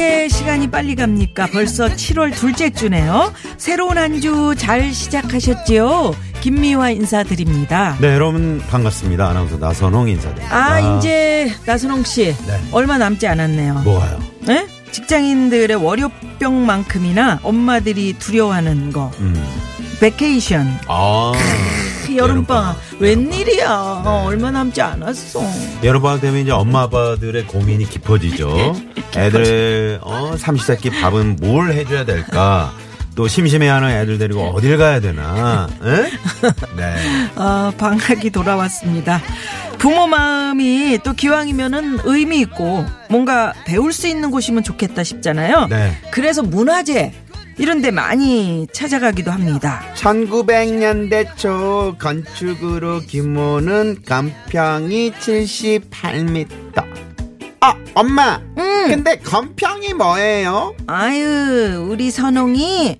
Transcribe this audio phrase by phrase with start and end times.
[0.00, 1.46] 이렇게 시간이 빨리 갑니까?
[1.52, 3.32] 벌써 7월 둘째 주네요.
[3.58, 6.14] 새로운 한 주 잘 시작하셨지요?
[6.40, 7.96] 김미화 인사드립니다.
[8.00, 12.34] 네 여러분 반갑습니다 아나운서 나선홍 인사드립니다 아, 이제 나선홍 씨.
[12.46, 12.60] 네.
[12.72, 13.74] 얼마 남지 않았네요.
[13.84, 14.66] 뭐가요 네?
[14.90, 19.10] 직장인들의 월요병만큼이나 엄마들이 두려워하는 거.
[19.20, 19.34] 음.
[20.00, 20.78] vacation.
[20.88, 21.32] 아
[22.16, 22.78] 여름방학.
[22.98, 24.02] 웬일이야.
[24.04, 25.42] 어, 얼마 남지 않았어.
[25.82, 28.74] 여름방학 되면 이제 엄마 아빠들의 고민이 깊어지죠
[29.16, 32.72] 애들 어 삼시세끼 밥은 뭘 해줘야 될까
[33.14, 36.10] 또 심심해하는 애들 데리고 어딜 가야 되나 에?
[36.76, 36.94] 네
[37.34, 39.20] 아, 방학이 돌아왔습니다.
[39.78, 45.66] 부모 마음이 또 기왕이면은 의미 있고 뭔가 배울 수 있는 곳이면 좋겠다 싶잖아요.
[45.68, 45.96] 네.
[46.10, 47.12] 그래서 문화재
[47.60, 49.82] 이런 데 많이 찾아가기도 합니다.
[49.94, 56.48] 1900년대 초 건축으로 규모는 건평이 78m.
[57.60, 58.40] 아, 엄마.
[58.54, 60.74] 근데 건평이 뭐예요?
[60.86, 62.96] 아유, 우리 선홍이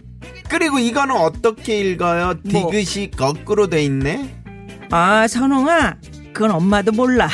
[0.51, 2.35] 그리고 이거는 어떻게 읽어요?
[2.45, 2.71] 뭐?
[2.71, 4.43] 디귿이 거꾸로 돼 있네.
[4.91, 5.97] 아, 선홍아.
[6.35, 7.31] 그건 엄마도 몰라.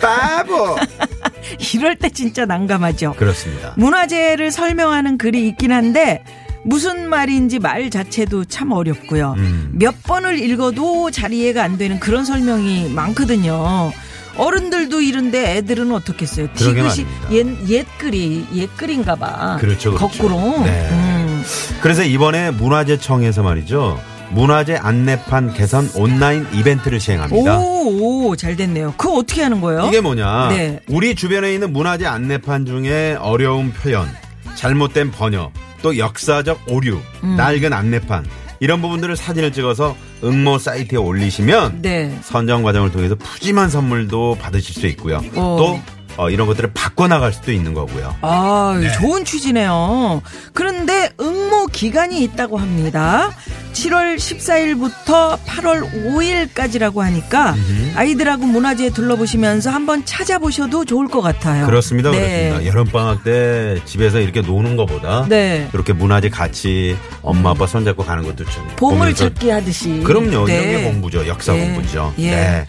[0.00, 0.76] 바보.
[1.74, 3.14] 이럴 때 진짜 난감하죠.
[3.16, 3.74] 그렇습니다.
[3.76, 6.22] 문화재를 설명하는 글이 있긴 한데
[6.62, 9.34] 무슨 말인지 말 자체도 참 어렵고요.
[9.38, 9.70] 음.
[9.72, 13.92] 몇 번을 읽어도 잘 이해가 안 되는 그런 설명이 많거든요.
[14.36, 16.48] 어른들도 이런데 애들은 어떻겠어요?
[16.54, 17.06] 디귿이.
[17.32, 19.56] 옛, 옛글이 옛글인가 봐.
[19.60, 19.96] 그렇죠, 그렇죠.
[19.96, 20.64] 거꾸로.
[20.64, 20.88] 네.
[20.90, 21.42] 음.
[21.82, 24.00] 그래서 이번에 문화재청에서 말이죠.
[24.30, 27.58] 문화재 안내판 개선 온라인 이벤트를 시행합니다.
[27.58, 28.94] 오, 오, 잘 됐네요.
[28.96, 29.86] 그거 어떻게 하는 거예요?
[29.86, 30.48] 이게 뭐냐?
[30.50, 30.80] 네.
[30.88, 34.08] 우리 주변에 있는 문화재 안내판 중에 어려운 표현,
[34.54, 35.52] 잘못된 번역,
[35.82, 37.36] 또 역사적 오류, 음.
[37.36, 38.26] 낡은 안내판
[38.60, 42.14] 이런 부분들을 사진을 찍어서 응모 사이트에 올리시면 네.
[42.22, 45.16] 선정 과정을 통해서 푸짐한 선물도 받으실 수 있고요.
[45.34, 45.56] 오.
[45.56, 45.80] 또
[46.16, 48.14] 어, 이런 것들을 바꿔 나갈 수도 있는 거고요.
[48.20, 48.92] 아, 네.
[48.92, 50.22] 좋은 취지네요.
[50.52, 53.30] 그런데 응모 기간이 있다고 합니다.
[53.72, 57.54] 7월 14일부터 8월 5일까지라고 하니까
[57.94, 61.66] 아이들하고 문화재 둘러보시면서 한번 찾아보셔도 좋을 것 같아요.
[61.66, 62.10] 그렇습니다.
[62.10, 62.18] 네.
[62.50, 62.66] 그렇습니다.
[62.66, 65.68] 여름 방학 때 집에서 이렇게 노는 것보다 네.
[65.72, 70.00] 이렇게 문화재 같이 엄마 아빠 손잡고 가는 것도 좀 보물 찾기 하듯이.
[70.04, 70.46] 그럼요.
[70.46, 70.54] 네.
[70.54, 71.26] 이런 게 공부죠.
[71.26, 71.60] 역사 예.
[71.60, 72.12] 공부죠.
[72.18, 72.30] 예.
[72.30, 72.66] 네.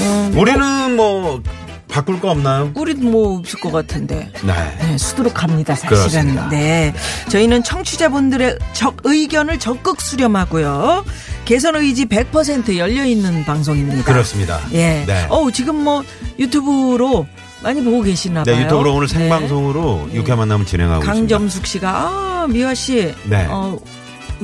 [0.00, 1.42] 음, 우리는 뭐
[1.92, 2.70] 바꿀 거 없나요?
[2.74, 4.30] 우리도 뭐 없을 것 같은데.
[4.42, 4.52] 네.
[4.80, 5.98] 네, 수두룩합니다, 사실은.
[5.98, 6.48] 그렇습니다.
[6.48, 6.94] 네.
[7.28, 11.04] 저희는 청취자분들의 적, 의견을 적극 수렴하고요.
[11.44, 14.04] 개선 의지 100% 열려있는 방송입니다.
[14.04, 14.58] 그렇습니다.
[14.72, 15.04] 예.
[15.06, 15.26] 네.
[15.28, 16.02] 어우, 지금 뭐
[16.38, 17.26] 유튜브로
[17.62, 18.56] 많이 보고 계시나 봐요.
[18.56, 19.18] 네, 유튜브로 오늘 네.
[19.18, 21.20] 생방송으로 유쾌 만남을 진행하고 있습니다.
[21.20, 23.14] 강점숙 씨가 아, 미화 씨.
[23.24, 23.46] 네.
[23.50, 23.78] 어,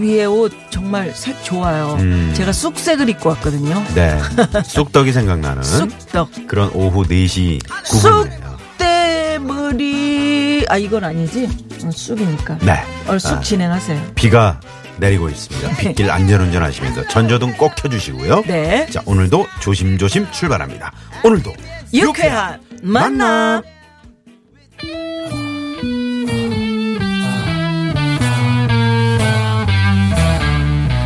[0.01, 1.97] 위에 옷 정말 색 좋아요.
[2.01, 2.33] 음.
[2.35, 3.83] 제가 쑥색을 입고 왔거든요.
[3.95, 4.19] 네.
[4.65, 6.31] 쑥떡이 생각나는 쑥떡.
[6.47, 8.59] 그런 오후 4시 9분이네요.
[8.79, 10.67] 쑥대머리.
[10.69, 11.49] 아, 이건 아니지?
[11.85, 12.59] 어, 쑥이니까.
[12.59, 12.83] 네.
[13.07, 14.13] 얼쑥 아, 진행하세요.
[14.15, 14.61] 비가
[14.99, 15.77] 내리고 있습니다.
[15.77, 18.43] 빗길 안전운전 하시면서 전조등 꼭 켜주시고요.
[18.47, 18.87] 네.
[18.91, 20.93] 자, 오늘도 조심조심 출발합니다.
[21.23, 21.53] 오늘도
[21.95, 23.63] 유쾌한 만남.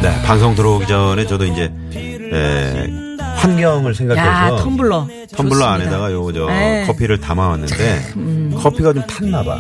[0.03, 2.89] 네, 방송 들어오기 전에 저도 이제 에,
[3.37, 5.07] 환경을 생각해서 야, 텀블러.
[5.29, 5.71] 텀블러 좋습니다.
[5.73, 6.83] 안에다가 요거 저 네.
[6.83, 6.87] 음.
[6.87, 8.13] 커피를 담아왔는데
[8.61, 9.59] 커피가 좀 탔나 봐.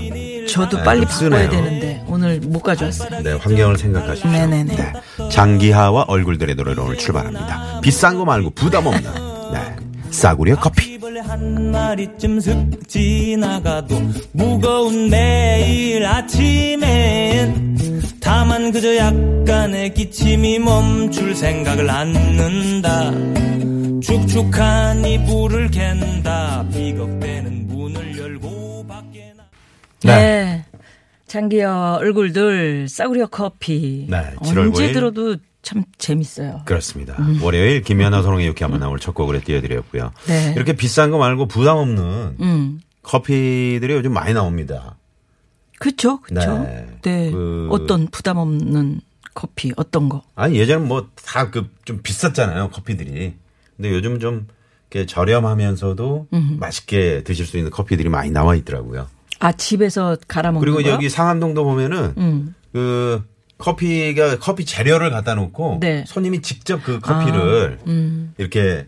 [0.48, 1.50] 저도 네, 빨리 좀 바꿔야 쓰네요.
[1.50, 3.22] 되는데 오늘 못 가져왔어요.
[3.22, 4.30] 네, 환경을 생각하십시오.
[4.30, 4.75] 네네네.
[4.76, 4.92] 네,
[5.30, 7.80] 장기하와 얼굴들의 노래로 오늘 출발합니다.
[7.80, 9.03] 비싼 거 말고 부담 없는
[9.53, 9.76] 네,
[10.10, 10.92] 싸구려 커피.
[11.24, 14.00] 한 마리쯤 슥 지나가도
[14.33, 17.78] 무거운 매일 아침엔
[18.34, 23.11] 다만 그저 약간의 기침이 멈출 생각을 않는다
[24.01, 30.65] 축축한 이불을 갠다 비겁대는 문을 열고 밖에 나 네.
[31.27, 34.07] 장기여 얼굴들 싸구려 커피.
[34.09, 34.93] 네, 7월 언제 9일.
[34.95, 36.63] 들어도 참 재밌어요.
[36.65, 37.19] 그렇습니다.
[37.43, 40.11] 월요일 김연아 소롱의 유쾌한 만남을 첫 곡으로 띄워드렸고요.
[40.27, 40.55] 네.
[40.57, 42.81] 이렇게 비싼 거 말고 부담 없는 음.
[43.03, 44.97] 커피들이 요즘 많이 나옵니다.
[45.83, 46.59] 그쵸, 그쵸.
[46.63, 46.87] 네.
[47.03, 47.31] 네.
[47.33, 49.01] 그- 어떤 부담 없는
[49.34, 50.23] 커피, 어떤 거?
[50.34, 53.34] 아니 예전엔 뭐 다 그 좀 비쌌잖아요 커피들이.
[53.77, 54.47] 근데 요즘 좀
[54.91, 56.57] 이렇게 저렴하면서도 음.
[56.61, 59.09] 맛있게 드실 수 있는 커피들이 많이 나와 있더라고요.
[59.41, 60.93] 아 집에서 갈아 먹는 그리고 거요?
[60.95, 62.55] 여기 상암동도 보면은 음.
[62.73, 63.25] 그
[63.59, 66.05] 커피가 커피 재료를 갖다 놓고 네.
[66.07, 68.34] 손님이 직접 그 커피를 음.
[68.39, 68.87] 이렇게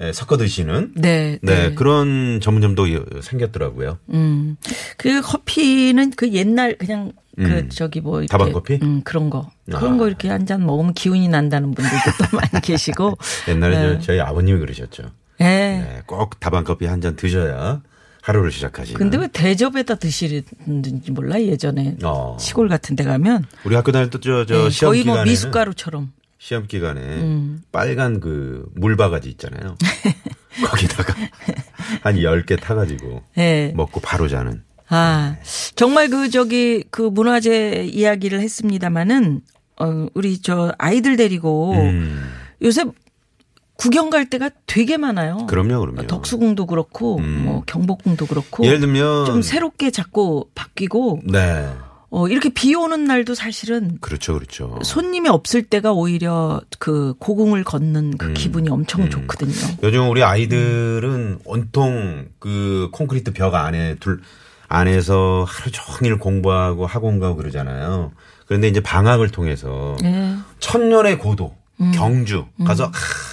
[0.00, 1.74] 예, 섞어 드시는 네, 네, 네.
[1.74, 3.98] 그런 전문점도 생겼더라고요.
[4.10, 4.56] 음.
[4.98, 7.68] 그 커피는 그 옛날 그냥 그 음.
[7.70, 8.78] 저기 뭐 이렇게 다방 커피?
[8.82, 9.50] 음, 그런 거.
[9.66, 9.96] 그런 아.
[9.96, 11.96] 거 이렇게 한 잔 먹으면 기운이 난다는 분들도
[12.30, 13.16] 또 많이 계시고.
[13.48, 13.94] 옛날에 네.
[13.94, 15.04] 저, 저희 아버님이 그러셨죠.
[15.40, 15.44] 예.
[15.44, 17.80] 네, 꼭 다방 커피 한 잔 드셔야
[18.22, 18.98] 하루를 시작하시는.
[18.98, 22.36] 근데 왜 대접에다 드시는지 몰라 예전에 어.
[22.40, 26.12] 시골 같은 데 가면 우리 학교 다닐 때저저 예, 시험 거의 뭐 기간에는 미숫가루처럼
[26.46, 27.60] 시험 기간에 음.
[27.72, 29.76] 빨간 그 물바가지 있잖아요.
[30.64, 31.12] 거기다가
[32.02, 33.72] 한 10개 타가지고 예.
[33.74, 34.62] 먹고 바로 자는.
[34.88, 35.38] 아,
[35.74, 39.40] 정말 그 저기 그 문화재 이야기를 했습니다마는
[39.80, 42.30] 어 우리 저 아이들 데리고 음.
[42.62, 42.84] 요새
[43.74, 45.48] 구경 갈 때가 되게 많아요.
[45.48, 46.06] 그럼요, 그럼요.
[46.06, 47.42] 덕수궁도 그렇고 음.
[47.44, 51.68] 뭐 경복궁도 그렇고 예를 들면 좀 새롭게 자꾸 바뀌고 네.
[52.16, 54.78] 어 이렇게 비 오는 날도 사실은 그렇죠, 그렇죠.
[54.82, 58.16] 손님이 없을 때가 오히려 그 고궁을 걷는 음.
[58.16, 59.52] 그 기분이 엄청 좋거든요.
[59.82, 64.22] 요즘 우리 아이들은 온통 그 콘크리트 벽 안에 둘
[64.66, 68.12] 안에서 하루 종일 공부하고 학원 가고 그러잖아요.
[68.46, 70.36] 그런데 이제 방학을 통해서 예.
[70.58, 71.92] 천년의 고도 음.
[71.94, 72.92] 경주 가서 아,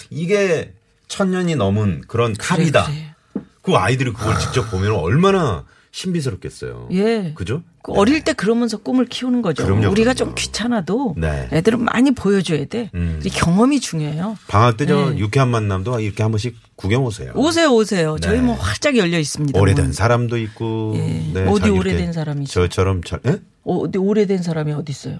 [0.09, 0.73] 이게
[1.07, 2.83] 천년이 넘은 그런 탑이다.
[2.87, 3.15] 그래.
[3.61, 6.89] 그 아이들이 그걸 직접 보면 얼마나 신비스럽겠어요.
[6.91, 7.33] 예.
[7.33, 7.63] 그죠?
[7.83, 9.65] 그 어릴 때 그러면서 꿈을 키우는 거죠.
[9.65, 10.15] 그럼요, 우리가 그럼요.
[10.15, 11.49] 좀 귀찮아도 네.
[11.51, 12.89] 애들은 많이 보여줘야 돼.
[12.95, 13.19] 음.
[13.23, 14.37] 이 경험이 중요해요.
[14.47, 15.17] 방학 때저 네.
[15.17, 17.33] 유쾌한 만남도 이렇게 한 번씩 구경 오세요.
[17.35, 18.17] 오세요, 오세요.
[18.21, 18.41] 저희 네.
[18.45, 19.59] 뭐 활짝 열려 있습니다.
[19.59, 19.93] 오래된 문.
[19.93, 20.93] 사람도 있고.
[20.95, 21.31] 예.
[21.33, 22.53] 네, 어디 오래된 사람이죠?
[22.53, 23.39] 저처럼 저, 예?
[23.65, 25.19] 어디 오래된 사람이 어디 있어요?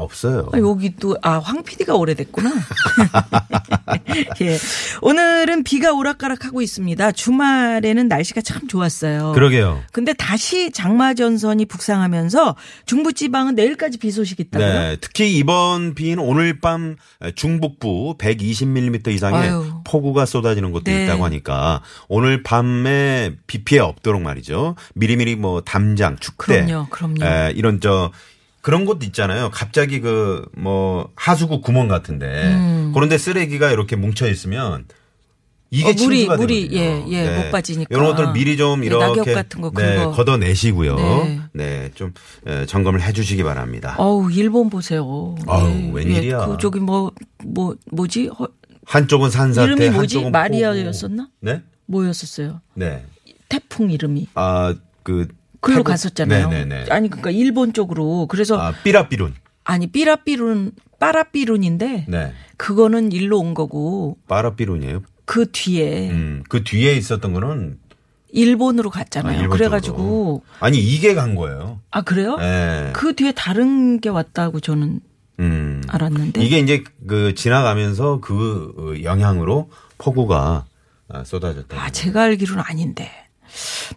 [0.00, 0.48] 없어요.
[0.52, 2.50] 아, 여기 또, 아, 황 PD가 오래됐구나.
[4.42, 4.58] 예.
[5.02, 7.12] 오늘은 비가 오락가락 하고 있습니다.
[7.12, 9.32] 주말에는 날씨가 참 좋았어요.
[9.32, 9.82] 그러게요.
[9.92, 12.56] 근데 다시 장마전선이 북상하면서
[12.86, 14.68] 중부지방은 내일까지 비 소식 있다고요?
[14.68, 16.96] 네, 특히 이번 비는 오늘 밤
[17.34, 19.80] 중북부 120mm 이상의 아유.
[19.84, 21.04] 폭우가 쏟아지는 곳도 네.
[21.04, 24.74] 있다고 하니까 오늘 밤에 비 피해 없도록 말이죠.
[24.94, 27.24] 미리미리 뭐 담장, 축대, 그럼요, 그럼요.
[27.24, 28.10] 에, 이런 저
[28.60, 29.50] 그런 곳도 있잖아요.
[29.52, 32.90] 갑자기 그 뭐 하수구 구멍 같은데 음.
[32.94, 34.86] 그런데 쓰레기가 이렇게 뭉쳐 있으면
[35.72, 36.78] 이게 어, 물이- 물이, 되거든요.
[36.80, 37.86] 예, 예, 못 빠지니까.
[37.94, 40.04] 이런 것들 미리 좀 예, 이렇게 낙엽 같은 거, 네.
[40.04, 40.96] 걷어내시고요.
[40.96, 41.40] 네.
[41.52, 42.12] 네, 좀
[42.46, 43.94] 에, 점검을 해주시기 바랍니다.
[43.96, 45.36] 어우, 일본 보세요.
[45.46, 46.46] 아우, 웬일이야.
[46.46, 47.12] 그 저기 뭐,
[47.44, 48.26] 뭐, 뭐지?
[48.38, 48.48] 허-
[48.84, 50.16] 한쪽은 산사태, 이름이 뭐지?
[50.16, 51.28] 한쪽은 마리아였었나?
[51.40, 52.60] 네, 뭐였었어요?
[52.74, 53.04] 네.
[53.48, 54.26] 태풍 이름이.
[54.34, 55.28] 아그
[55.60, 56.48] 글로 갔었잖아요.
[56.48, 56.86] 네네네.
[56.90, 58.26] 아니, 그러니까 일본 쪽으로.
[58.28, 59.34] 그래서 아 삐라삐룬.
[59.64, 65.02] 아니 삐라삐룬 빠라삐룬인데 네, 그거는 일로 온 거고 빠라삐룬이에요.
[65.24, 67.78] 그 뒤에 음, 그 뒤에 있었던 거는
[68.32, 69.40] 일본으로 아, 갔잖아요.
[69.40, 70.42] 일본 그래가지고.
[70.60, 71.80] 아니 이게 간 거예요.
[71.90, 72.36] 아 그래요?
[72.36, 72.90] 네.
[72.94, 75.00] 그 뒤에 다른 게 왔다고 저는
[75.38, 75.82] 음.
[75.88, 80.64] 알았는데 이게 이제 그 지나가면서 그 어, 영향으로 폭우가
[81.08, 81.80] 아, 쏟아졌다.
[81.80, 83.10] 아 제가 알기로는 아닌데.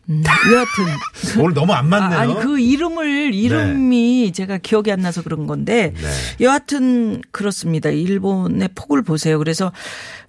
[0.10, 0.86] 음, 여하튼
[1.42, 2.20] 오늘 너무 안 맞네요.
[2.20, 6.46] 아, 아니 그 이름을 이름이 제가 기억이 안 나서 그런 건데 네.
[6.46, 7.90] 여하튼 그렇습니다.
[7.90, 9.38] 일본의 폭을 보세요.
[9.38, 9.72] 그래서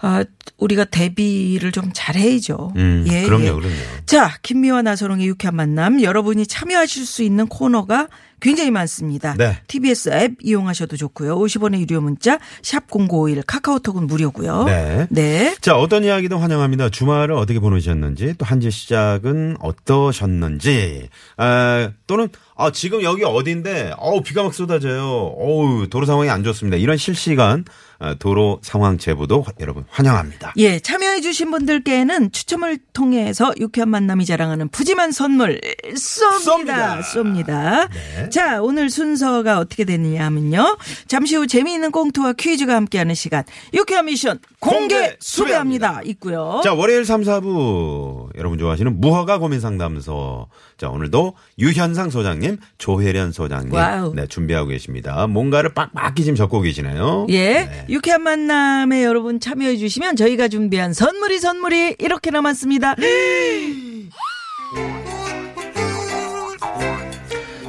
[0.01, 0.25] 아
[0.59, 2.73] 우리가 대비를 좀 잘해야죠.
[2.77, 3.75] 음, 그럼요, 그럼요.
[4.07, 8.09] 자 김미화 나서롱의 유쾌한 만남 여러분이 참여하실 수 있는 코너가
[8.45, 9.35] 굉장히 많습니다.
[9.39, 9.59] 네.
[9.69, 11.39] TBS 앱 이용하셔도 좋고요.
[11.39, 14.65] 50원의 유료 문자 샵 #0951 카카오톡은 무료고요.
[14.65, 15.07] 네.
[15.09, 15.57] 네.
[15.63, 16.91] 자, 어떤 이야기도 환영합니다.
[16.91, 21.09] 주말을 어떻게 보내셨는지, 또한주 시작은 어떠셨는지,
[21.39, 25.03] 아, 또는, 아, 지금 여기 어딘데, 어우, 비가 막 쏟아져요.
[25.03, 26.77] 어우, 도로 상황이 안 좋습니다.
[26.77, 30.53] 이런 실시간 아, 도로 상황 제보도 화- 여러분 환영합니다.
[30.59, 35.61] 예, 참여해주신 분들께는 추첨을 통해서 유쾌한 만남이 자랑하는 푸짐한 선물
[35.95, 37.01] 쏩니다.
[37.01, 37.01] 쏩니다.
[37.03, 37.89] 쏩니다.
[38.17, 38.29] 네.
[38.31, 40.77] 자, 오늘 순서가 어떻게 되느냐 하면요.
[41.09, 43.45] 잠시 후 재미있는 꽁트와 퀴즈가 함께하는 시간.
[43.73, 46.01] 유쾌한 미션 공개 공개 수배합니다.
[46.05, 46.61] 있고요.
[46.63, 50.49] 자, 월요일 3, 4부 여러분 좋아하시는 무허가 고민 상담소.
[50.77, 54.13] 자, 오늘도 유현상 소장님, 조혜련 소장님 wow.
[54.15, 55.27] 네, 준비하고 계십니다.
[55.27, 57.27] 뭔가를 빡빡히 지금 적고 계시네요.
[57.31, 57.65] 예.
[57.65, 57.87] 네.
[57.89, 62.97] 유쾌한 만남에 여러분 참여해 주시면 저희가 준비한 선물이 선물이 이렇게 남았습니다.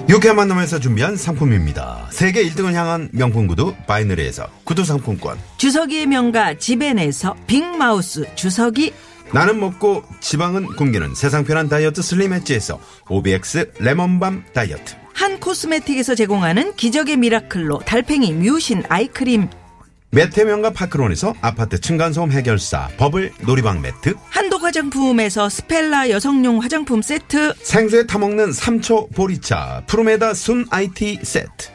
[0.07, 2.07] 유쾌한 만남에서 준비한 상품입니다.
[2.12, 5.39] 세계 1등을 향한 명품 구두 바이너리에서 구두 상품권.
[5.58, 8.94] 주서기의 명가 지벤에서 빅마우스 주서기
[9.36, 14.96] 나는 먹고 지방은 굶기는 세상 편한 다이어트 슬림 엣지에서 OBX 레몬밤 다이어트.
[15.13, 19.50] 한 코스메틱에서 제공하는 기적의 미라클로 달팽이 뮤신 아이크림.
[20.12, 24.15] 매트 명가 파크론에서 아파트 층간소음 해결사 버블 놀이방 매트.
[24.30, 31.75] 한독 화장품에서 스펠라 여성용 화장품 세트, 생수에 타먹는 삼초 보리차 푸르메다 순 IT 세트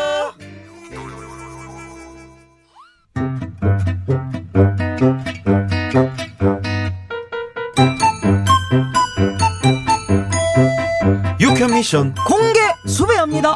[11.81, 13.55] 쾌 미션 공개 수배합니다.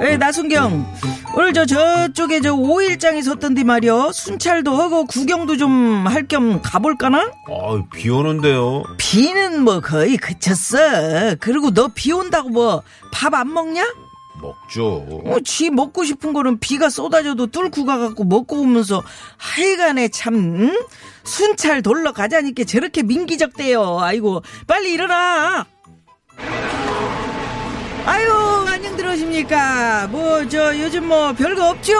[0.00, 0.86] 에 나순경
[1.34, 7.30] 오늘 저 저쪽에 저 오일장이 섰던데 말이여 순찰도 하고 구경도 좀 할 겸 가볼까나?
[7.48, 8.82] 어, 비 오는데요.
[8.98, 11.36] 비는 뭐 거의 그쳤어.
[11.40, 12.82] 그리고 너 비 온다고 뭐
[13.12, 13.82] 밥 안 먹냐?
[14.40, 15.06] 먹죠.
[15.26, 19.02] 어, 지 먹고 싶은 거는 비가 쏟아져도 뚫고 가갖고 먹고 오면서
[19.36, 20.78] 하여간에 참 응?
[21.24, 23.98] 순찰 돌러 가자니까 저렇게 민기적대요.
[24.00, 25.66] 아이고 빨리 일어나.
[28.06, 28.32] 아유
[28.68, 30.06] 안녕 들어오십니까?
[30.08, 31.94] 뭐 저 요즘 뭐 별거 없죠?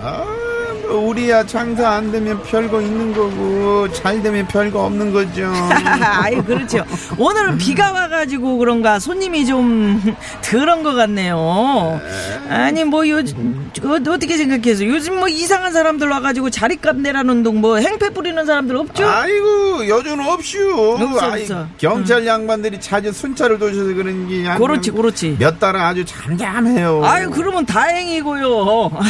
[0.00, 5.52] 아, 뭐 우리야 장사 안 되면 별거 있는 거고 잘 되면 별거 없는 거죠.
[6.00, 6.84] 아이 그렇죠.
[7.18, 10.00] 오늘은 비가 와가지고 그런가 손님이 좀
[10.42, 12.00] 덜한 것 같네요.
[12.48, 18.10] 아니 뭐 요즘 어, 어떻게 생각해서 요즘 뭐 이상한 사람들 와가지고 자리값 내라는 둥뭐 행패
[18.10, 19.06] 부리는 사람들 없죠?
[19.08, 20.96] 아이고 요즘 없슈.
[21.00, 21.66] 없어, 아이, 없어.
[21.78, 25.36] 경찰 양반들이 자주 순찰을 도셔서 그런지 한 그렇지 그렇지.
[25.38, 27.04] 몇 달은 아주 잠잠해요.
[27.04, 28.40] 아유 그러면 다행이고요.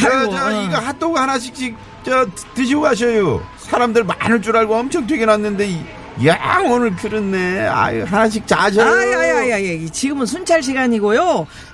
[0.01, 0.63] 저, 아이고, 저 어.
[0.63, 1.53] 이거 핫도그 하나씩
[2.03, 3.41] 씩저 드- 드시고 가셔요.
[3.59, 5.85] 사람들 많을 줄 알고 엄청 튀겨놨는데 이-
[6.25, 7.67] 야 오늘 그렇네.
[7.67, 8.81] 아유 하나씩 짜죠.
[8.81, 11.21] 아야야야야 지금은 순찰 시간이고요.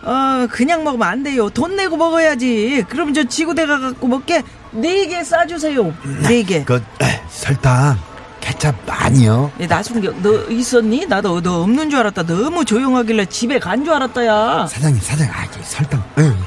[0.04, 1.50] 어 그냥 먹으면 안 돼요.
[1.50, 2.84] 돈 내고 먹어야지.
[2.90, 5.94] 그럼 저 지구대 가 갖고 먹게 네 개 싸주세요.
[6.28, 6.64] 네 개.
[6.66, 7.98] 그 에, 설탕
[8.42, 9.50] 케찹 많이요.
[9.62, 11.06] 예, 나순경 너 있었니?
[11.06, 12.24] 나도 너 없는 줄 알았다.
[12.24, 14.68] 너무 조용하길래 집에 간 줄 알았다야.
[14.68, 16.04] 사장님 사장님 아 설탕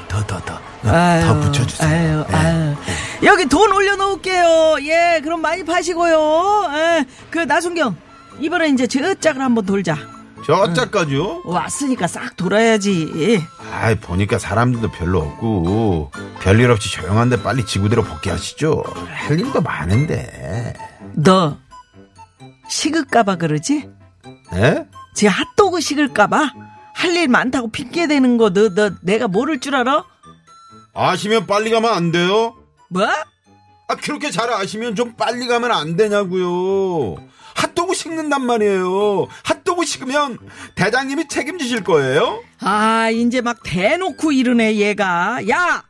[0.07, 0.59] 더더 더.
[0.83, 1.89] 더, 아유, 더 붙여주세요.
[1.89, 2.35] 아유, 예.
[2.35, 2.75] 아유.
[3.23, 4.77] 여기 돈 올려놓을게요.
[4.83, 6.69] 예, 그럼 많이 파시고요.
[6.75, 7.95] 예, 그 나순경
[8.39, 9.97] 이번에 이제 저 짝을 한번 돌자.
[10.45, 11.41] 저 어쩌까지요?
[11.45, 13.43] 왔으니까 싹 돌아야지.
[13.71, 18.83] 아 보니까 사람들도 별로 없고 별일 없이 조용한데 빨리 지구대로 복귀하시죠.
[19.09, 20.73] 할 일도 많은데.
[21.15, 21.57] 너
[22.69, 23.89] 식을까봐 그러지?
[24.53, 24.85] 에?
[25.15, 26.51] 제 핫도그 식을까봐
[26.93, 30.03] 할 일 많다고 핑계 대는 거 너 너 내가 모를 줄 알아?
[30.93, 32.55] 아시면 빨리 가면 안 돼요?
[32.89, 33.05] 뭐?
[33.89, 37.15] 아 그렇게 잘 아시면 좀 빨리 가면 안 되냐고요.
[37.55, 39.27] 핫도그 식는단 말이에요.
[39.43, 40.37] 핫도그 식으면
[40.75, 42.43] 대장님이 책임지실 거예요?
[42.59, 45.39] 아 이제 막 대놓고 이러네 얘가.
[45.49, 45.83] 야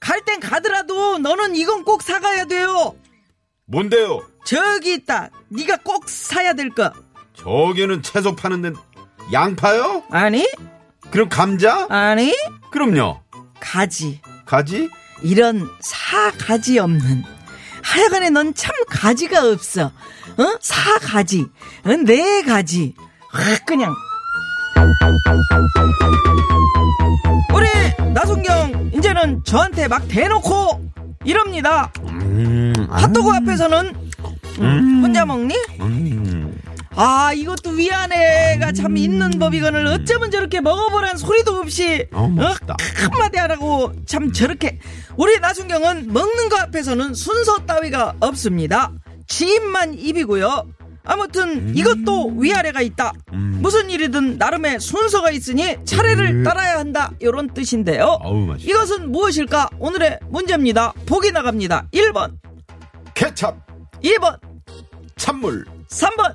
[0.00, 2.96] 갈 땐 가더라도 너는 이건 꼭 사가야 돼요.
[3.66, 4.20] 뭔데요?
[4.44, 5.30] 저기 있다.
[5.48, 6.92] 네가 꼭 사야 될 거.
[7.36, 8.72] 저기는 채소 파는 데
[9.32, 10.02] 양파요?
[10.10, 10.44] 아니?
[11.12, 11.86] 그럼 감자?
[11.88, 12.34] 아니?
[12.72, 13.20] 그럼요.
[13.60, 14.20] 가지.
[14.44, 14.90] 가지?
[15.22, 17.22] 이런 사가지 없는.
[17.82, 19.86] 하여간에 넌 참 가지가 없어.
[19.86, 20.58] 어?
[20.60, 21.46] 사가지.
[21.84, 21.96] 어?
[22.04, 22.94] 네 가지.
[23.30, 23.94] 확 그냥.
[27.54, 27.66] 우리
[28.12, 30.90] 나순경 이제는 저한테 막 대놓고
[31.24, 31.92] 이럽니다.
[32.08, 33.94] 음, 핫도그 앞에서는
[34.60, 35.54] 음, 혼자 먹니?
[35.80, 36.21] 음.
[36.94, 42.76] 아 이것도 위안해가 참 있는 법이거늘 어쩌면 저렇게 먹어보란 소리도 없이 어, 맛있다.
[43.10, 44.78] 한마디 안 하고 참 저렇게.
[45.16, 48.92] 우리 나순경은 먹는 거 앞에서는 순서 따위가 없습니다.
[49.26, 50.66] 지입만 입이고요.
[51.04, 53.12] 아무튼 이것도 위아래가 있다.
[53.32, 57.10] 무슨 일이든 나름의 순서가 있으니 차례를 따라야 한다.
[57.20, 58.18] 이런 뜻인데요.
[58.22, 58.70] 맛있다.
[58.70, 59.70] 이것은 무엇일까?
[59.78, 60.92] 오늘의 문제입니다.
[61.06, 61.88] 보기 나갑니다.
[61.92, 62.34] 1번.
[63.14, 63.60] 케찹,
[64.04, 64.38] 2번.
[65.16, 65.64] 찬물.
[65.88, 66.34] 3번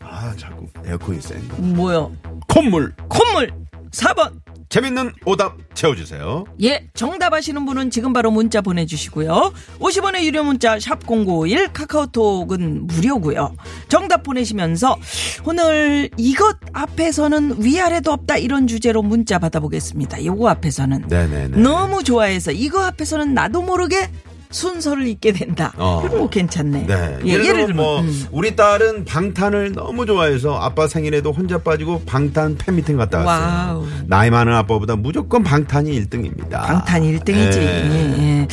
[0.00, 1.40] 아, 자꾸 에어컨이 센.
[1.58, 2.12] 뭐요
[2.48, 2.94] 콧물.
[3.08, 3.50] 콧물
[3.90, 4.32] 4번
[4.68, 6.44] 재밌는 오답 채워주세요.
[6.62, 9.54] 예, 정답 아시는 분은 지금 바로 문자 보내주시고요.
[9.78, 13.54] 50원의 유료 문자 샵 #0951 카카오톡은 무료고요.
[13.88, 14.98] 정답 보내시면서
[15.46, 20.22] 오늘 이것 앞에서는 위아래도 없다 이런 주제로 문자 받아보겠습니다.
[20.26, 21.62] 요거 앞에서는 네네네.
[21.62, 24.10] 너무 좋아해서 이거 앞에서는 나도 모르게
[24.50, 25.72] 순서를 잊게 된다.
[25.76, 26.04] 어.
[26.08, 26.86] 뭐 괜찮네.
[26.86, 27.18] 네.
[27.24, 28.26] 예, 예를, 예를 들면 뭐 음.
[28.30, 33.78] 우리 딸은 방탄을 너무 좋아해서 아빠 생일에도 혼자 빠지고 방탄 팬미팅 갔다 왔어요.
[33.78, 33.86] 와우.
[34.06, 36.62] 나이 많은 아빠보다 무조건 방탄이 1등입니다.
[36.62, 37.56] 방탄 1등이지.
[37.58, 38.48] 예, 예.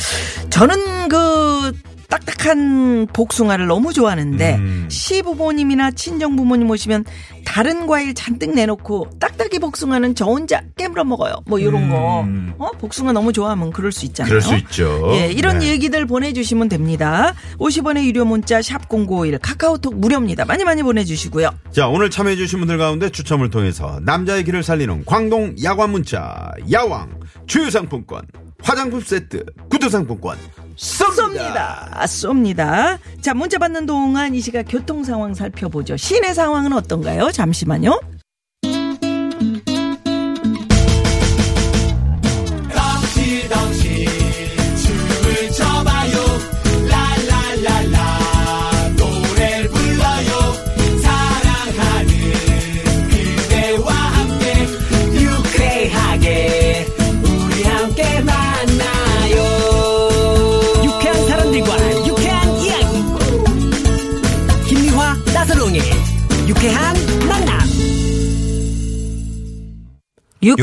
[0.50, 1.16] 저는 그
[2.08, 4.88] 딱딱한 복숭아를 너무 좋아하는데 음.
[4.90, 7.04] 시부모님이나 친정 부모님 오시면
[7.44, 11.36] 다른 과일 잔뜩 내놓고 딱딱이 복숭아는 저 혼자 깨물어 먹어요.
[11.46, 12.26] 뭐 이런 거.
[12.58, 14.28] 어 복숭아 너무 좋아하면 그럴 수 있잖아요.
[14.28, 14.40] 음.
[14.40, 15.10] 그럴 수 있죠.
[15.14, 15.68] 예, 이런 네.
[15.68, 17.34] 얘기들 보내주시면 됩니다.
[17.58, 20.44] 50원의 유료 문자 샵 #0951 카카오톡 무료입니다.
[20.44, 21.50] 많이 많이 보내주시고요.
[21.72, 28.22] 자, 오늘 참여해주신 분들 가운데 추첨을 통해서 남자의 길을 살리는 광동 야관 문자, 야왕, 주유상품권,
[28.66, 30.36] 화장품 세트, 구두상품권,
[30.76, 31.92] 쏩니다.
[31.94, 32.00] 쏩니다.
[32.00, 32.98] 쏩니다.
[33.22, 35.96] 자, 문자 받는 동안 이 시각 교통 상황 살펴보죠.
[35.96, 37.30] 시내 상황은 어떤가요?
[37.30, 38.00] 잠시만요.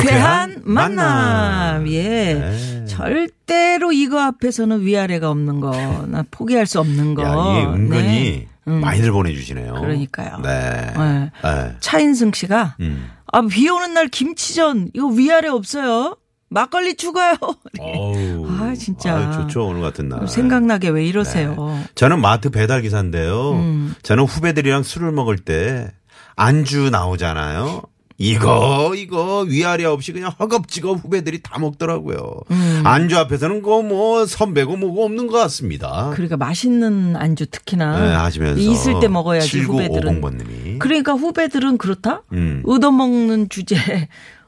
[0.03, 0.95] 유쾌한 만남.
[0.95, 1.87] 만남.
[1.89, 2.33] 예.
[2.33, 2.85] 네.
[2.85, 5.71] 절대로 이거 앞에서는 위아래가 없는 거.
[6.07, 7.23] 나 포기할 수 없는 거.
[7.23, 8.47] 야, 이게 은근히 네.
[8.67, 8.79] 음.
[8.81, 9.73] 많이들 보내주시네요.
[9.73, 10.39] 그러니까요.
[10.43, 10.93] 네.
[10.95, 11.31] 네.
[11.43, 11.75] 네.
[11.79, 13.09] 차인승 씨가 음.
[13.31, 16.17] 아, 비 오는 날 김치전 이거 위아래 없어요.
[16.49, 17.35] 막걸리 추가요.
[17.79, 18.47] 어우.
[18.47, 19.15] 아, 진짜.
[19.17, 20.27] 아유, 좋죠, 오늘 같은 날.
[20.27, 21.55] 생각나게 왜 이러세요?
[21.95, 23.53] 저는 마트 배달 기사인데요.
[23.53, 23.95] 음.
[24.03, 25.91] 저는 후배들이랑 술을 먹을 때
[26.35, 27.81] 안주 나오잖아요.
[28.17, 32.41] 이거 이거 위아래 없이 그냥 허겁지겁 후배들이 다 먹더라고요.
[32.51, 32.81] 음.
[32.85, 36.11] 안주 앞에서는 그뭐 선배고 뭐고 없는 것 같습니다.
[36.13, 40.21] 그러니까 맛있는 안주 특히나 네, 하시면서 있을 때 먹어야지 후배들은.
[40.21, 42.21] 7950번님이 그러니까 후배들은 그렇다.
[42.33, 42.61] 음.
[42.65, 43.75] 얻어먹는 주제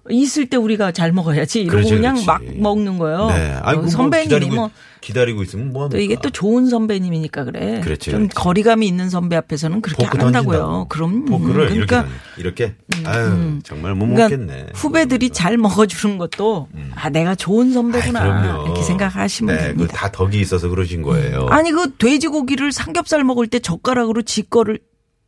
[0.09, 2.27] 있을 때 우리가 잘 먹어야지 이러고 그렇지, 그냥 그렇지.
[2.27, 3.27] 막 먹는 거예요.
[3.27, 3.55] 네.
[3.63, 4.69] 어, 뭐 선배님이 기다리고, 뭐.
[5.01, 7.81] 기다리고 있으면 뭐또 이게 또 좋은 선배님이니까 그래.
[7.83, 8.35] 그렇지, 좀 그렇지.
[8.35, 10.88] 거리감이 있는 선배 앞에서는 그렇게 안 한다고요.
[10.89, 12.07] 그럼 포크를 그러니까
[12.38, 14.67] 이렇게 이렇게 아유 정말 못 그러니까 먹겠네.
[14.74, 18.65] 후배들이 잘 먹어주는 것도 아 내가 좋은 선배구나 아이.
[18.65, 19.94] 이렇게 생각하시면 네, 됩니다.
[19.94, 21.48] 그다 덕이 있어서 그러신 거예요.
[21.50, 24.79] 아니 그 돼지고기를 삼겹살 먹을 때 젓가락으로 지 거를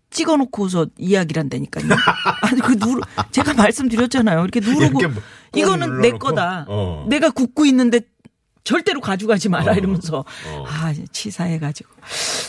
[0.09, 1.85] 찍어놓고서 이야기를 한다니까요.
[2.41, 4.41] 아니 그 누르 제가 말씀드렸잖아요.
[4.41, 5.21] 이렇게 누르고 이렇게 뭐꾹
[5.55, 6.11] 이거는 내?
[6.11, 6.65] 거다.
[6.67, 7.05] 어.
[7.09, 8.01] 내가 굽고 있는데
[8.63, 10.65] 절대로 가져가지 마라 이러면서 어.
[10.67, 11.89] 아 치사해가지고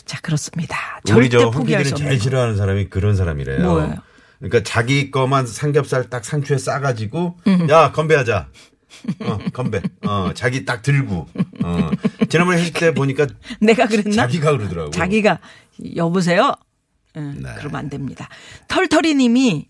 [0.04, 0.76] 자 그렇습니다.
[1.14, 2.18] 우리 절대 저 포기할 수 제일 없는.
[2.20, 3.60] 싫어하는 사람이 그런 사람이래요.
[3.62, 3.94] 뭐예요?
[4.38, 7.68] 그러니까 자기 거만 삼겹살 딱 상추에 싸가지고 음.
[7.70, 8.48] 야 건배하자.
[9.20, 9.82] 어 건배.
[10.06, 11.26] 어 자기 딱 들고.
[11.64, 11.90] 어
[12.28, 13.26] 지난번에 회식 때 보니까
[13.60, 14.12] 내가 그랬나?
[14.22, 14.90] 자기가 그러더라고.
[14.92, 15.38] 자기가
[15.96, 16.54] 여보세요.
[17.18, 17.48] 응, 네.
[17.58, 18.28] 그러면 안 됩니다.
[18.68, 19.68] 털털이 님이,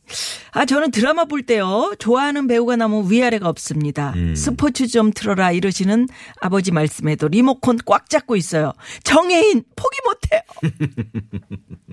[0.53, 4.13] 아, 저는 드라마 볼 때요, 좋아하는 배우가 나면 위아래가 없습니다.
[4.17, 4.35] 음.
[4.35, 6.09] 스포츠 좀 틀어라 이러시는
[6.41, 8.73] 아버지 말씀에도 리모컨 꽉 잡고 있어요.
[9.03, 10.41] 정혜인, 포기 못해요.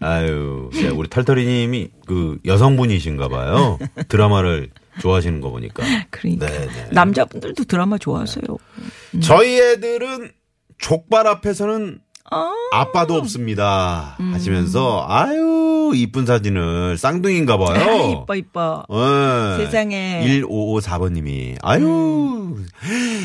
[0.00, 3.78] 아유, 네, 우리 털털이 님이 그 여성분이신가 봐요.
[4.08, 5.82] 드라마를 좋아하시는 거 보니까.
[6.10, 6.46] 그러니까.
[6.46, 6.88] 네, 네.
[6.92, 8.44] 남자분들도 드라마 좋아하세요.
[9.22, 10.32] 저희 애들은
[10.78, 12.50] 족발 앞에서는 아.
[12.72, 14.16] 아빠도 없습니다.
[14.20, 14.32] 음.
[14.32, 17.76] 하시면서 아유 이쁜 사진을 쌍둥이인가 봐요.
[17.76, 18.84] 아, 이뻐, 이뻐.
[18.88, 19.64] 네.
[19.64, 20.24] 세상에.
[20.26, 22.56] 1554번님이 아유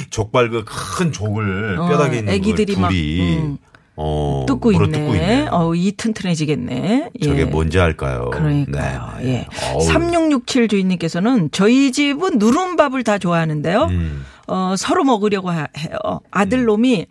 [0.09, 3.57] 족발 그 큰 족을 어, 뼈다귀 있는 애기들이 걸 막, 둘이 음.
[3.95, 4.85] 어, 뜯고 있네.
[4.91, 5.47] 뜯고 있네.
[5.51, 7.09] 어우, 이 튼튼해지겠네.
[7.23, 7.45] 저게 예.
[7.45, 8.29] 뭔지 알까요?
[8.31, 9.11] 그러니까요.
[9.19, 9.31] 네, 네.
[9.33, 9.47] 예.
[9.73, 9.81] 어우.
[9.81, 13.83] 3667 주인님께서는 저희 집은 누른밥을 다 좋아하는데요.
[13.91, 14.25] 음.
[14.47, 16.21] 어, 서로 먹으려고 하- 해요.
[16.31, 17.07] 아들 놈이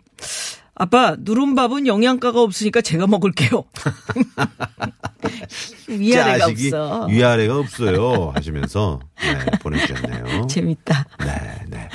[0.79, 3.65] 아빠 누른밥은 영양가가 없으니까 제가 먹을게요.
[5.89, 7.05] 위아래가 없어.
[7.07, 8.31] 위아래가 없어요.
[8.33, 10.47] 하시면서 네, 보내주셨네요.
[10.47, 11.05] 재밌다.
[11.19, 11.89] 네, 네.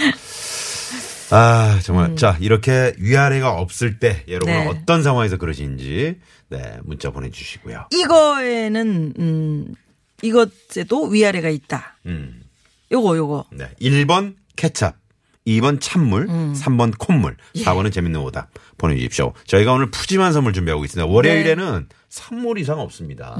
[1.30, 2.14] 아, 정말.
[2.16, 4.58] 자, 이렇게 위아래가 없을 때 여러분 음.
[4.58, 4.66] 네.
[4.66, 6.20] 은 어떤 상황에서 그러시는지
[6.50, 7.86] 네, 문자 보내주시고요.
[7.90, 9.74] 이거에는 음
[10.20, 11.96] 이것에도 위아래가 있다.
[12.04, 12.42] 음.
[12.92, 13.46] 요거 요거.
[13.52, 13.70] 네.
[13.80, 14.92] 1번 케찹,
[15.46, 16.54] 2번 찬물, 음.
[16.56, 17.64] 3번 콧물, 예.
[17.64, 19.34] 4번은 재밌는 오답 보내주십시오.
[19.46, 21.10] 저희가 오늘 푸짐한 선물 준비하고 있습니다.
[21.12, 23.36] 월요일에는 선물 이상 없습니다.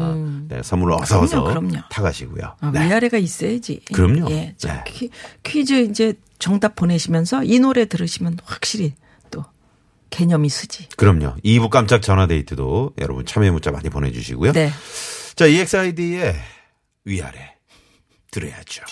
[0.48, 1.44] 네, 선물 어서 어서 음.
[1.44, 1.88] 그럼요, 그럼요.
[1.90, 2.56] 타가시고요.
[2.60, 2.86] 아, 네.
[2.88, 3.80] 위아래가 있어야지.
[3.92, 4.30] 그럼요.
[4.32, 4.54] 예.
[4.58, 4.92] 자, 네.
[4.92, 5.10] 퀴,
[5.42, 8.94] 퀴즈 이제 정답 보내시면서 이 노래 들으시면 확실히
[9.30, 9.44] 또
[10.10, 10.88] 개념이 쓰지.
[10.96, 11.36] 그럼요.
[11.44, 14.52] 2부 깜짝 전화데이트도 여러분 참여 문자 많이 보내주시고요.
[14.52, 14.70] 네.
[15.36, 16.34] 자, EXID의
[17.04, 17.54] 위아래
[18.30, 18.82] 들어야죠.